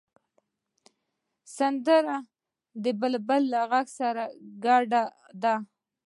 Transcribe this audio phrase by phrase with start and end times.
[1.55, 2.17] سندره
[2.83, 4.23] د بلبله له غږ سره
[4.63, 5.03] ګډه
[5.43, 5.55] ده